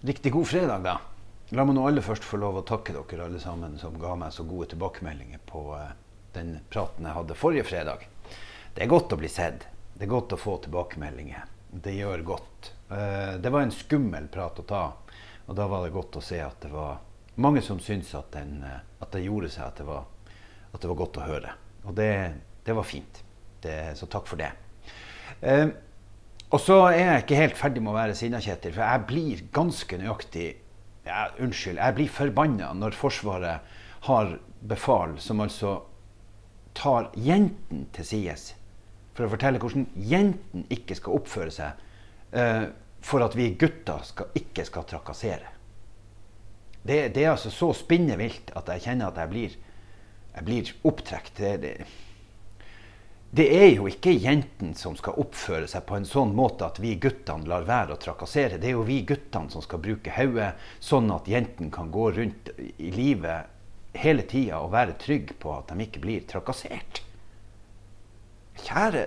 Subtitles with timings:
[0.00, 1.00] Riktig god fredag, da.
[1.56, 4.34] La meg nå aller først få lov å takke dere alle sammen som ga meg
[4.34, 5.94] så gode tilbakemeldinger på uh,
[6.34, 8.04] den praten jeg hadde forrige fredag.
[8.74, 9.64] Det er godt å bli sett.
[9.94, 11.46] Det er godt å få tilbakemeldinger.
[11.70, 12.70] Det gjør godt.
[12.90, 14.82] Uh, det var en skummel prat å ta,
[15.46, 17.00] og da var det godt å se at det var
[17.40, 20.04] mange som syntes at, den, uh, at det gjorde seg, at det, var,
[20.74, 21.56] at det var godt å høre.
[21.88, 22.12] Og det,
[22.68, 23.24] det var fint.
[23.64, 24.52] Det, så takk for det.
[26.54, 29.42] Og så er jeg ikke helt ferdig med å være sinna, Kjetil, for jeg blir
[29.54, 30.46] ganske nøyaktig
[31.06, 33.74] ja, Unnskyld, jeg blir forbanna når Forsvaret
[34.06, 34.36] har
[34.66, 35.80] befal som altså
[36.76, 38.50] tar jentene til sides
[39.16, 41.84] for å fortelle hvordan jentene ikke skal oppføre seg
[42.36, 42.66] uh,
[43.06, 45.52] for at vi gutter skal, ikke skal trakassere.
[46.86, 49.54] Det, det, er altså så spinnevilt at jeg kjenner at jeg blir,
[50.46, 51.40] blir opptrekt.
[53.36, 56.94] Det er jo ikke jentene som skal oppføre seg på en sånn måte at vi
[57.00, 58.56] guttene lar være å trakassere.
[58.60, 62.52] Det er jo vi guttene som skal bruke hodet, sånn at jentene kan gå rundt
[62.56, 63.52] i livet
[63.96, 67.02] hele tida og være trygge på at de ikke blir trakassert.
[68.62, 69.04] Kjære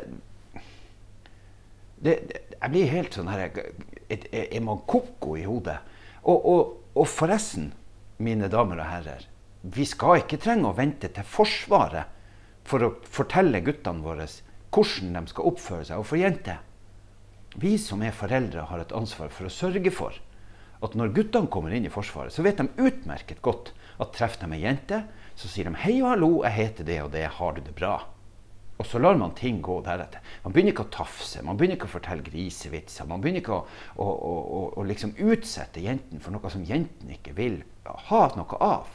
[2.00, 5.80] det, det, Jeg blir helt sånn her Er man ko-ko i hodet?
[6.22, 7.72] Og, og, og forresten,
[8.22, 9.26] mine damer og herrer,
[9.64, 12.19] vi skal ikke trenge å vente til Forsvaret
[12.70, 14.28] for å fortelle guttene våre
[14.70, 16.60] hvordan de skal oppføre seg overfor jenter.
[17.58, 20.18] Vi som er foreldre, har et ansvar for å sørge for
[20.86, 24.56] at når guttene kommer inn i Forsvaret, så vet de utmerket godt at treffer de
[24.56, 25.02] ei jente,
[25.36, 28.06] så sier de 'hei og hallo, jeg heter det og det, har du det bra'?
[28.80, 30.22] Og så lar man ting gå deretter.
[30.44, 33.08] Man begynner ikke å tafse, man begynner ikke å fortelle grisevitser.
[33.08, 33.66] Man begynner ikke å,
[33.98, 37.64] å, å, å liksom utsette jentene for noe som jentene ikke vil
[38.08, 38.88] ha noe av.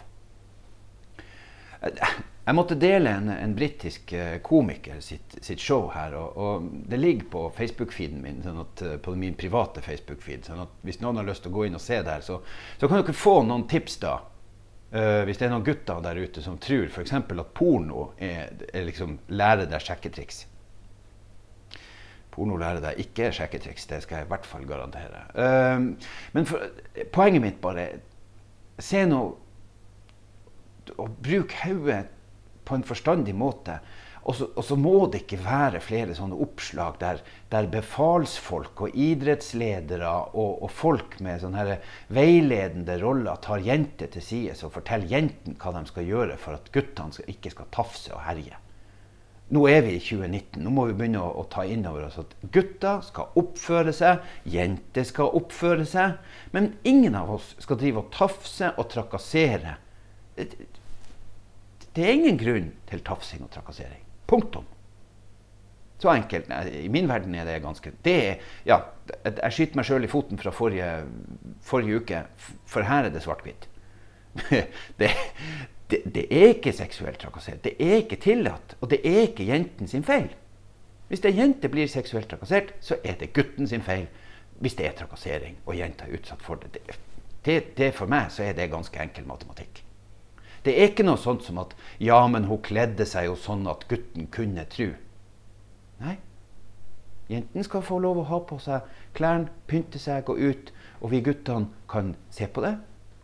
[2.44, 6.12] Jeg måtte dele en, en britisk eh, komiker sitt, sitt, show her.
[6.18, 10.44] Og, og det ligger på Facebook-feeden min, sånn at, eh, på min private Facebook-feed.
[10.44, 12.42] sånn at Hvis noen har lyst til å gå inn og se der, så,
[12.76, 14.18] så kan dere få noen tips da.
[14.94, 17.10] Uh, hvis det er noen gutter der ute som tror f.eks.
[17.16, 20.44] at porno er, er liksom lærer deg sjekketriks.
[22.30, 25.24] Porno lærer deg ikke sjekketriks, det skal jeg i hvert fall garantere.
[25.34, 26.68] Uh, men for,
[27.10, 27.88] poenget mitt bare
[28.82, 29.18] Se nå
[30.98, 32.13] og bruk hodet
[32.64, 33.78] på en forstandig måte.
[34.24, 37.20] Og så, og så, må det ikke være flere sånne oppslag der,
[37.52, 41.76] der befalsfolk og idrettsledere og, og folk med sånne
[42.14, 46.72] veiledende roller tar jenter til side og forteller jentene hva de skal gjøre for at
[46.72, 48.56] guttene ikke skal tafse og herje.
[49.52, 50.62] Nå er vi i 2019.
[50.64, 54.24] Nå må vi begynne å, å ta inn over oss at gutter skal oppføre seg,
[54.48, 56.16] jenter skal oppføre seg.
[56.56, 59.76] Men ingen av oss skal drive og tafse og trakassere
[61.94, 64.02] det er ingen grunn til tafsing og trakassering.
[64.26, 64.64] Punktum.
[65.98, 66.50] Så enkelt.
[66.74, 68.34] I min verden er det ganske det er,
[68.66, 68.80] ja,
[69.24, 70.88] Jeg skyter meg sjøl i foten fra forrige,
[71.62, 72.22] forrige, uke,
[72.66, 73.68] for her er det svart-hvitt.
[74.98, 75.10] Det,
[75.90, 77.60] det, det, er ikke seksuell trakassering.
[77.64, 78.76] Det er ikke tillatt.
[78.80, 80.30] Og det er ikke jenten sin feil.
[81.08, 84.06] Hvis ei jente blir seksuelt trakassert, så er det gutten sin feil.
[84.58, 86.80] Hvis det er trakassering og jenta er utsatt for det.
[87.44, 89.84] det, det for meg så er det ganske enkel matematikk.
[90.64, 93.84] Det er ikke noe sånt som at 'ja, men hun kledde seg jo sånn at
[93.88, 94.96] gutten kunne tru'.
[96.00, 96.16] Nei.
[97.28, 98.82] Jentene skal få lov å ha på seg
[99.14, 100.72] klærne, pynte seg, gå ut.
[101.00, 102.78] Og vi guttene kan se på det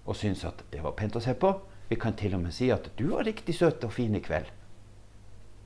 [0.06, 1.60] og synes at det var pent å se på.
[1.88, 4.52] Vi kan til og med si at 'du var riktig søt og fin i kveld'.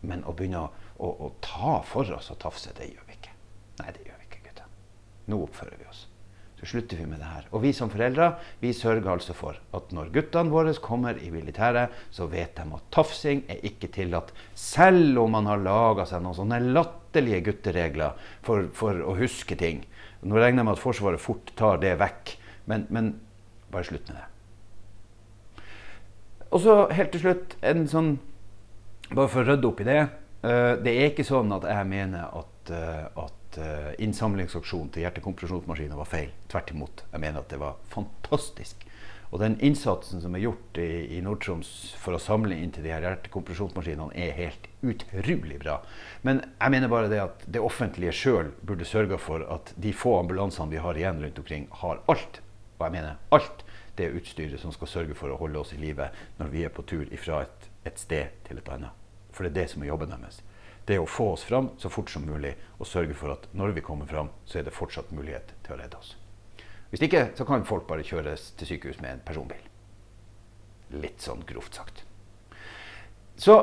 [0.02, 3.30] Men å begynne å, å, å ta for oss og tafse, det gjør vi ikke.
[3.78, 4.66] Nei, det gjør vi ikke, gutter.
[5.26, 6.08] Nå oppfører vi oss
[6.68, 7.46] slutter vi med det her.
[7.52, 8.30] Og vi som foreldre
[8.60, 12.90] vi sørger altså for at når guttene våre kommer i militæret, så vet de at
[12.94, 14.32] tafsing er ikke tillatt.
[14.54, 19.84] Selv om man har laga seg noen sånne latterlige gutteregler for, for, å huske ting.
[20.24, 22.36] Nå regner jeg med at Forsvaret fort tar det vekk,
[22.70, 23.14] men, men
[23.72, 24.28] bare slutt med det.
[26.54, 28.14] Og så helt til slutt en sånn
[29.04, 29.98] Bare for å rydde opp i det.
[30.40, 35.04] Uh, det er ikke sånn at jeg mener at, uh, at at uh, innsamlingsaksjonen til
[35.04, 36.32] hjertekompresjonsmaskiner var feil.
[36.50, 37.04] Tvert imot.
[37.12, 38.84] Jeg mener at det var fantastisk.
[39.34, 42.92] Og den innsatsen som er gjort i, i Nord-Troms for å samle inn til de
[42.94, 45.80] her hjertekompresjonsmaskinene, er helt utrolig bra.
[46.22, 50.20] Men jeg mener bare det at det offentlige sjøl burde sørga for at de få
[50.20, 52.40] ambulansene vi har igjen rundt omkring, har alt.
[52.78, 53.66] Og jeg mener alt
[53.98, 56.86] det utstyret som skal sørge for å holde oss i live når vi er på
[56.86, 58.94] tur fra et, et sted til et annet.
[59.34, 60.42] For det er det som er jobben deres
[60.86, 63.84] det å få oss fram så fort som mulig og sørge for at når vi
[63.84, 66.14] kommer fram, så er det fortsatt mulighet til å redde oss.
[66.92, 69.62] Hvis ikke så kan folk bare kjøres til sykehus med en personbil.
[70.94, 72.04] Litt sånn grovt sagt.
[73.40, 73.56] Så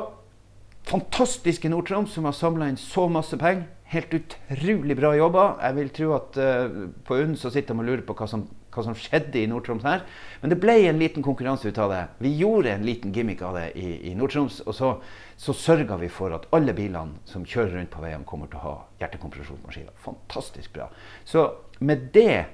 [0.88, 3.68] fantastiske Nord-Troms som har samla inn så masse penger.
[3.92, 5.46] Helt utrolig bra jobba.
[5.62, 8.46] Jeg vil tro at uh, på UNN så sitter de og lurer på hva som,
[8.72, 10.06] hva som skjedde i Nord-Troms her.
[10.40, 12.02] Men det ble en liten konkurranse ut av det.
[12.24, 14.62] Vi gjorde en liten gimmick av det i, i Nord-Troms.
[14.66, 14.94] Og så,
[15.36, 18.64] så sørga vi for at alle bilene som kjører rundt på veiene, kommer til å
[18.64, 19.94] ha hjertekompresjonsmaskiner.
[20.02, 20.88] Fantastisk bra.
[21.28, 21.46] Så
[21.84, 22.44] med det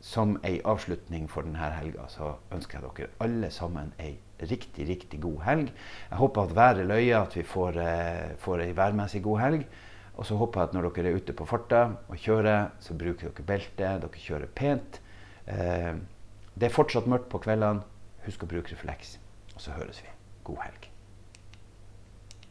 [0.00, 5.20] som ei avslutning for denne helga, så ønsker jeg dere alle sammen ei riktig, riktig
[5.20, 5.70] god helg.
[6.08, 9.66] Jeg håper at været løyer, at vi får, eh, får ei værmessig god helg.
[10.16, 13.28] Og så håper jeg at når dere er ute på farta og kjører, så bruker
[13.28, 13.92] dere belte.
[14.00, 15.00] Dere kjører pent.
[15.50, 15.94] Eh,
[16.54, 17.82] det er fortsatt mørkt på kveldene.
[18.26, 19.16] Husk å bruke refleks.
[19.56, 20.10] Og så høres vi.
[20.46, 20.89] God helg.